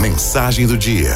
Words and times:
Mensagem 0.00 0.66
do 0.66 0.76
dia. 0.76 1.12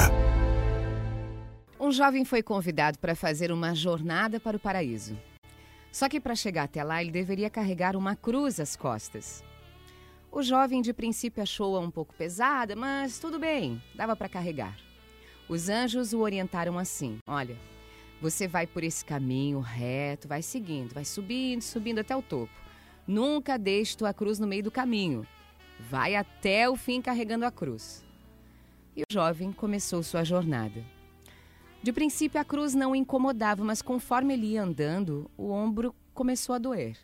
Um 1.80 1.90
jovem 1.90 2.24
foi 2.24 2.42
convidado 2.42 2.98
para 2.98 3.16
fazer 3.16 3.50
uma 3.50 3.74
jornada 3.74 4.38
para 4.38 4.56
o 4.56 4.60
paraíso. 4.60 5.18
Só 5.90 6.08
que 6.08 6.20
para 6.20 6.34
chegar 6.34 6.64
até 6.64 6.84
lá, 6.84 7.00
ele 7.00 7.10
deveria 7.10 7.48
carregar 7.50 7.96
uma 7.96 8.14
cruz 8.14 8.60
às 8.60 8.76
costas. 8.76 9.42
O 10.30 10.42
jovem 10.42 10.82
de 10.82 10.92
princípio 10.92 11.42
achou-a 11.42 11.80
um 11.80 11.90
pouco 11.90 12.14
pesada, 12.14 12.76
mas 12.76 13.18
tudo 13.18 13.38
bem, 13.38 13.82
dava 13.94 14.14
para 14.14 14.28
carregar. 14.28 14.76
Os 15.48 15.68
anjos 15.68 16.12
o 16.12 16.20
orientaram 16.20 16.78
assim: 16.78 17.18
Olha, 17.26 17.56
você 18.20 18.46
vai 18.46 18.66
por 18.66 18.84
esse 18.84 19.04
caminho 19.04 19.58
reto, 19.60 20.28
vai 20.28 20.42
seguindo, 20.42 20.94
vai 20.94 21.04
subindo, 21.04 21.62
subindo 21.62 22.00
até 22.00 22.14
o 22.14 22.22
topo. 22.22 22.52
Nunca 23.06 23.58
deixe 23.58 23.96
tua 23.96 24.12
cruz 24.12 24.38
no 24.38 24.46
meio 24.46 24.62
do 24.62 24.70
caminho. 24.70 25.26
Vai 25.90 26.14
até 26.14 26.68
o 26.68 26.76
fim 26.76 27.00
carregando 27.00 27.44
a 27.44 27.50
cruz. 27.50 28.05
E 28.96 29.02
o 29.02 29.12
jovem 29.12 29.52
começou 29.52 30.02
sua 30.02 30.24
jornada. 30.24 30.82
De 31.82 31.92
princípio, 31.92 32.40
a 32.40 32.44
cruz 32.44 32.74
não 32.74 32.92
o 32.92 32.96
incomodava, 32.96 33.62
mas 33.62 33.82
conforme 33.82 34.32
ele 34.32 34.46
ia 34.52 34.62
andando, 34.62 35.30
o 35.36 35.50
ombro 35.50 35.94
começou 36.14 36.54
a 36.54 36.58
doer. 36.58 36.96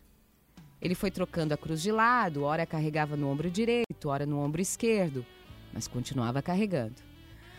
Ele 0.81 0.95
foi 0.95 1.11
trocando 1.11 1.53
a 1.53 1.57
cruz 1.57 1.81
de 1.81 1.91
lado, 1.91 2.43
ora 2.43 2.65
carregava 2.65 3.15
no 3.15 3.29
ombro 3.29 3.49
direito, 3.49 4.09
ora 4.09 4.25
no 4.25 4.39
ombro 4.39 4.59
esquerdo, 4.61 5.25
mas 5.71 5.87
continuava 5.87 6.41
carregando. 6.41 6.95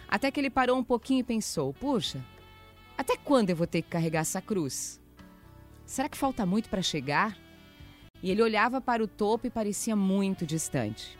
Até 0.08 0.30
que 0.30 0.40
ele 0.40 0.50
parou 0.50 0.76
um 0.76 0.84
pouquinho 0.84 1.20
e 1.20 1.24
pensou: 1.24 1.72
puxa, 1.72 2.22
até 2.98 3.16
quando 3.16 3.50
eu 3.50 3.56
vou 3.56 3.66
ter 3.66 3.82
que 3.82 3.88
carregar 3.88 4.20
essa 4.20 4.42
cruz? 4.42 5.00
Será 5.86 6.08
que 6.08 6.18
falta 6.18 6.44
muito 6.44 6.68
para 6.68 6.82
chegar? 6.82 7.38
E 8.22 8.30
ele 8.30 8.42
olhava 8.42 8.80
para 8.80 9.02
o 9.02 9.08
topo 9.08 9.46
e 9.46 9.50
parecia 9.50 9.94
muito 9.94 10.44
distante. 10.44 11.18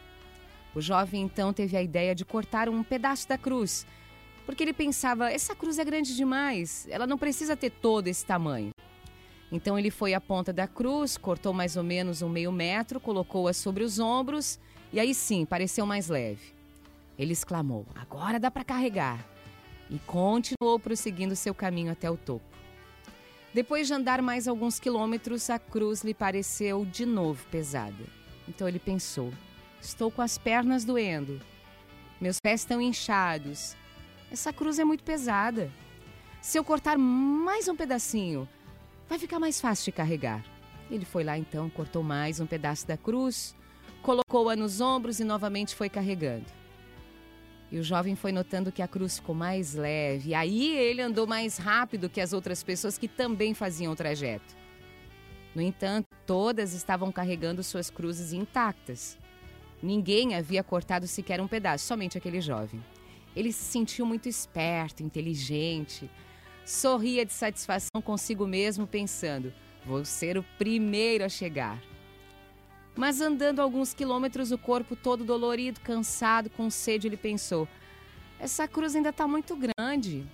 O 0.75 0.81
jovem 0.81 1.23
então 1.23 1.53
teve 1.53 1.77
a 1.77 1.83
ideia 1.83 2.15
de 2.15 2.25
cortar 2.25 2.69
um 2.69 2.83
pedaço 2.83 3.29
da 3.29 3.39
cruz, 3.39 3.87
porque 4.45 4.63
ele 4.63 4.73
pensava: 4.73 5.31
essa 5.31 5.55
cruz 5.55 5.79
é 5.79 5.85
grande 5.85 6.17
demais, 6.17 6.87
ela 6.91 7.07
não 7.07 7.17
precisa 7.17 7.57
ter 7.57 7.71
todo 7.71 8.09
esse 8.09 8.25
tamanho. 8.27 8.71
Então 9.53 9.79
ele 9.79 9.91
foi 9.91 10.15
à 10.15 10.21
ponta 10.21 10.53
da 10.53 10.67
cruz, 10.67 11.17
cortou 11.17 11.53
mais 11.53 11.77
ou 11.77 11.85
menos 11.85 12.23
um 12.23 12.29
meio 12.29 12.51
metro, 12.51 12.99
colocou-a 12.99 13.53
sobre 13.53 13.85
os 13.85 13.99
ombros 13.99 14.59
e 14.93 14.99
aí 14.99 15.15
sim 15.15 15.45
pareceu 15.45 15.87
mais 15.87 16.09
leve. 16.09 16.53
Ele 17.17 17.33
exclamou: 17.33 17.87
Agora 17.95 18.41
dá 18.41 18.51
para 18.51 18.65
carregar 18.65 19.25
e 19.89 19.99
continuou 20.01 20.79
prosseguindo 20.81 21.37
seu 21.37 21.55
caminho 21.55 21.93
até 21.93 22.11
o 22.11 22.17
topo. 22.17 22.45
Depois 23.53 23.87
de 23.87 23.95
andar 23.95 24.21
mais 24.21 24.49
alguns 24.49 24.81
quilômetros, 24.81 25.49
a 25.49 25.59
cruz 25.61 26.03
lhe 26.03 26.13
pareceu 26.13 26.85
de 26.85 27.07
novo 27.07 27.47
pesada. 27.49 28.05
Então 28.49 28.67
ele 28.67 28.81
pensou: 28.81 29.33
estou 29.85 30.11
com 30.11 30.23
as 30.23 30.39
pernas 30.39 30.85
doendo, 30.85 31.41
meus 32.21 32.39
pés 32.41 32.61
estão 32.61 32.81
inchados. 32.81 33.77
Essa 34.31 34.53
cruz 34.53 34.79
é 34.79 34.85
muito 34.85 35.05
pesada. 35.05 35.71
Se 36.41 36.59
eu 36.59 36.65
cortar 36.65 36.97
mais 36.99 37.69
um 37.69 37.77
pedacinho, 37.77 38.49
vai 39.09 39.19
ficar 39.19 39.39
mais 39.39 39.61
fácil 39.61 39.87
de 39.87 39.93
carregar. 39.93 40.45
Ele 40.91 41.05
foi 41.05 41.25
lá 41.25 41.37
então, 41.37 41.69
cortou 41.71 42.03
mais 42.03 42.41
um 42.41 42.47
pedaço 42.47 42.87
da 42.87 42.97
cruz, 42.97 43.55
colocou-a 44.03 44.57
nos 44.57 44.81
ombros 44.81 45.21
e 45.21 45.25
novamente 45.25 45.75
foi 45.75 45.89
carregando. 45.89 46.47
E 47.71 47.79
o 47.79 47.83
jovem 47.83 48.15
foi 48.15 48.31
notando 48.31 48.71
que 48.71 48.83
a 48.83 48.89
cruz 48.89 49.19
ficou 49.19 49.35
mais 49.35 49.75
leve. 49.75 50.35
Aí 50.35 50.77
ele 50.77 51.03
andou 51.03 51.27
mais 51.27 51.57
rápido 51.57 52.09
que 52.09 52.21
as 52.21 52.33
outras 52.33 52.63
pessoas 52.63 52.97
que 52.97 53.09
também 53.09 53.55
faziam 53.55 53.93
o 53.93 53.97
trajeto. 53.97 54.55
No 55.55 55.63
entanto, 55.63 56.07
todas 56.27 56.73
estavam 56.73 57.11
carregando 57.11 57.63
suas 57.63 57.91
cruzes 57.91 58.33
intactas. 58.33 59.19
Ninguém 59.85 60.35
havia 60.35 60.65
cortado 60.65 61.07
sequer 61.07 61.43
um 61.43 61.47
pedaço, 61.47 61.87
somente 61.87 62.17
aquele 62.17 62.41
jovem. 62.41 62.83
Ele 63.37 63.53
se 63.53 63.65
sentiu 63.65 64.07
muito 64.07 64.27
esperto, 64.27 65.03
inteligente, 65.03 66.11
sorria 66.65 67.27
de 67.27 67.35
satisfação 67.35 68.01
consigo 68.03 68.47
mesmo, 68.47 68.87
pensando: 68.87 69.53
vou 69.85 70.03
ser 70.03 70.39
o 70.39 70.45
primeiro 70.57 71.23
a 71.23 71.29
chegar. 71.29 71.79
Mas 72.97 73.21
andando 73.21 73.61
alguns 73.61 73.93
quilômetros, 73.93 74.53
o 74.53 74.57
corpo 74.57 74.97
todo 74.97 75.23
dolorido, 75.23 75.81
cansado, 75.81 76.49
com 76.49 76.71
sede, 76.71 77.07
ele 77.07 77.19
pensou: 77.19 77.69
essa 78.41 78.67
cruz 78.67 78.97
ainda 78.97 79.11
está 79.11 79.29
muito 79.29 79.55
grande. 79.55 80.27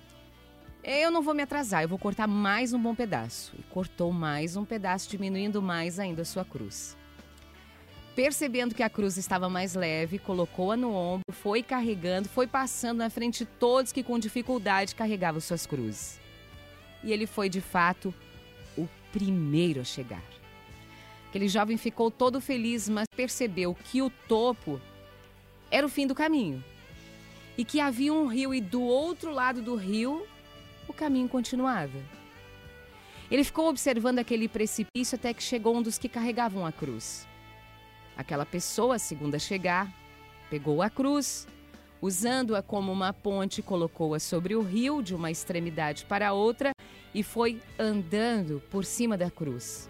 Eu 0.81 1.11
não 1.11 1.21
vou 1.21 1.33
me 1.33 1.43
atrasar, 1.43 1.83
eu 1.83 1.89
vou 1.89 1.99
cortar 1.99 2.25
mais 2.25 2.71
um 2.71 2.81
bom 2.81 2.95
pedaço. 2.95 3.53
E 3.59 3.63
cortou 3.63 4.13
mais 4.13 4.55
um 4.55 4.63
pedaço, 4.63 5.09
diminuindo 5.09 5.61
mais 5.61 5.99
ainda 5.99 6.21
a 6.21 6.25
sua 6.25 6.45
cruz. 6.45 6.95
Percebendo 8.15 8.75
que 8.75 8.83
a 8.83 8.89
cruz 8.89 9.15
estava 9.15 9.49
mais 9.49 9.73
leve, 9.73 10.19
colocou-a 10.19 10.75
no 10.75 10.93
ombro, 10.93 11.23
foi 11.31 11.63
carregando, 11.63 12.27
foi 12.27 12.45
passando 12.45 12.97
na 12.97 13.09
frente 13.09 13.39
de 13.39 13.45
todos 13.45 13.93
que 13.93 14.03
com 14.03 14.19
dificuldade 14.19 14.95
carregavam 14.95 15.39
suas 15.39 15.65
cruzes. 15.65 16.19
E 17.03 17.13
ele 17.13 17.25
foi 17.25 17.47
de 17.47 17.61
fato 17.61 18.13
o 18.77 18.87
primeiro 19.13 19.79
a 19.79 19.85
chegar. 19.85 20.23
Aquele 21.29 21.47
jovem 21.47 21.77
ficou 21.77 22.11
todo 22.11 22.41
feliz, 22.41 22.89
mas 22.89 23.05
percebeu 23.15 23.73
que 23.73 24.01
o 24.01 24.09
topo 24.27 24.81
era 25.71 25.85
o 25.85 25.89
fim 25.89 26.05
do 26.05 26.13
caminho. 26.13 26.61
E 27.57 27.63
que 27.63 27.79
havia 27.79 28.13
um 28.13 28.27
rio 28.27 28.53
e 28.53 28.59
do 28.59 28.81
outro 28.81 29.31
lado 29.31 29.61
do 29.61 29.75
rio 29.75 30.27
o 30.85 30.93
caminho 30.93 31.29
continuava. 31.29 31.97
Ele 33.29 33.45
ficou 33.45 33.69
observando 33.69 34.19
aquele 34.19 34.49
precipício 34.49 35.15
até 35.15 35.33
que 35.33 35.41
chegou 35.41 35.77
um 35.77 35.81
dos 35.81 35.97
que 35.97 36.09
carregavam 36.09 36.65
a 36.65 36.71
cruz. 36.73 37.25
Aquela 38.21 38.45
pessoa, 38.45 38.99
segunda 38.99 39.37
a 39.37 39.39
chegar, 39.39 39.91
pegou 40.47 40.83
a 40.83 40.91
cruz, 40.91 41.47
usando-a 41.99 42.61
como 42.61 42.91
uma 42.91 43.11
ponte, 43.11 43.63
colocou-a 43.63 44.19
sobre 44.19 44.55
o 44.55 44.61
rio 44.61 45.01
de 45.01 45.15
uma 45.15 45.31
extremidade 45.31 46.05
para 46.05 46.31
outra 46.31 46.69
e 47.15 47.23
foi 47.23 47.59
andando 47.79 48.61
por 48.69 48.85
cima 48.85 49.17
da 49.17 49.31
cruz. 49.31 49.89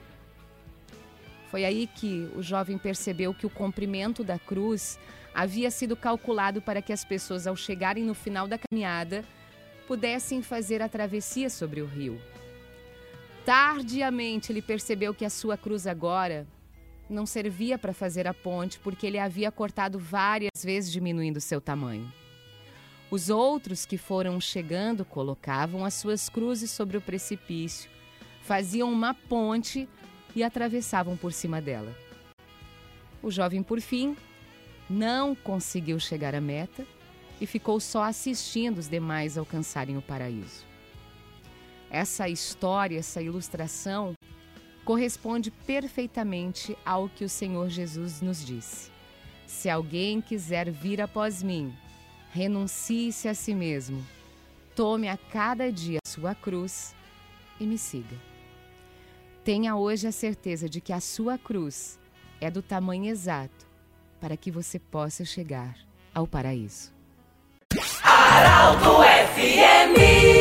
Foi 1.50 1.66
aí 1.66 1.88
que 1.88 2.32
o 2.34 2.42
jovem 2.42 2.78
percebeu 2.78 3.34
que 3.34 3.46
o 3.46 3.50
comprimento 3.50 4.24
da 4.24 4.40
cruz 4.40 4.98
havia 5.34 5.70
sido 5.70 5.98
calculado 5.98 6.62
para 6.62 6.82
que 6.82 6.94
as 6.94 7.04
pessoas, 7.04 7.46
ao 7.46 7.56
chegarem 7.58 8.06
no 8.06 8.14
final 8.14 8.48
da 8.48 8.58
caminhada, 8.58 9.26
pudessem 9.90 10.42
fazer 10.42 10.82
a 10.82 10.88
travessia 10.88 11.50
sobre 11.50 11.82
o 11.82 11.86
rio. 11.86 12.18
Tardiamente 13.44 14.54
ele 14.54 14.62
percebeu 14.62 15.14
que 15.14 15.26
a 15.26 15.30
sua 15.30 15.58
cruz 15.58 15.86
agora 15.86 16.48
não 17.12 17.26
servia 17.26 17.78
para 17.78 17.94
fazer 17.94 18.28
a 18.28 18.34
ponte 18.34 18.80
porque 18.80 19.06
ele 19.06 19.20
havia 19.20 19.52
cortado 19.52 20.00
várias 20.00 20.64
vezes, 20.64 20.92
diminuindo 20.92 21.42
seu 21.42 21.60
tamanho. 21.60 22.12
Os 23.12 23.30
outros 23.30 23.86
que 23.86 23.98
foram 23.98 24.40
chegando 24.40 25.04
colocavam 25.04 25.84
as 25.84 25.94
suas 25.94 26.30
cruzes 26.30 26.72
sobre 26.72 26.96
o 26.96 27.02
precipício, 27.02 27.90
faziam 28.42 28.92
uma 28.92 29.14
ponte 29.14 29.88
e 30.34 30.42
atravessavam 30.42 31.18
por 31.18 31.34
cima 31.34 31.62
dela. 31.62 31.94
O 33.22 33.30
jovem, 33.30 33.62
por 33.62 33.82
fim, 33.82 34.16
não 34.90 35.36
conseguiu 35.36 36.00
chegar 36.00 36.34
à 36.34 36.42
meta 36.42 36.88
e 37.40 37.46
ficou 37.46 37.80
só 37.80 38.04
assistindo 38.04 38.78
os 38.78 38.88
demais 38.88 39.38
alcançarem 39.38 39.98
o 39.98 40.02
paraíso. 40.02 40.66
Essa 41.90 42.30
história, 42.30 42.98
essa 42.98 43.22
ilustração, 43.22 44.14
corresponde 44.92 45.52
perfeitamente 45.52 46.78
ao 46.86 47.08
que 47.08 47.24
o 47.24 47.30
Senhor 47.30 47.70
Jesus 47.70 48.22
nos 48.22 48.46
disse. 48.46 48.92
Se 49.48 49.70
alguém 49.70 50.20
quiser 50.20 50.70
vir 50.70 51.00
após 51.00 51.42
mim, 51.42 51.74
renuncie-se 52.34 53.30
a 53.30 53.34
si 53.34 53.56
mesmo, 53.56 54.06
tome 54.76 55.08
a 55.08 55.16
cada 55.16 55.72
dia 55.72 56.00
a 56.06 56.10
sua 56.10 56.36
cruz 56.36 56.94
e 57.58 57.66
me 57.66 57.78
siga. 57.78 58.18
Tenha 59.46 59.78
hoje 59.78 60.08
a 60.08 60.12
certeza 60.12 60.68
de 60.68 60.82
que 60.82 60.92
a 60.92 61.00
sua 61.00 61.38
cruz 61.38 61.98
é 62.42 62.52
do 62.52 62.62
tamanho 62.62 63.06
exato 63.06 63.66
para 64.20 64.36
que 64.36 64.52
você 64.52 64.78
possa 64.78 65.24
chegar 65.24 65.78
ao 66.14 66.28
paraíso. 66.28 66.92
Araldo 68.04 68.98
FMI 69.36 70.41